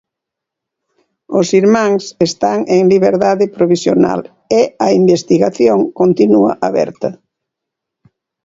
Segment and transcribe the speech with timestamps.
[1.39, 4.19] Os irmáns están en liberdade provisional
[4.59, 7.09] e a investigación continúa aberta.